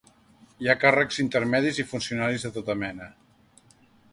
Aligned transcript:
Hi 0.63 0.69
ha 0.71 0.75
càrrecs 0.83 1.19
intermedis 1.23 1.81
i 1.83 1.85
funcionaris 1.91 2.47
de 2.49 2.53
tota 2.57 2.77
mena. 2.85 3.11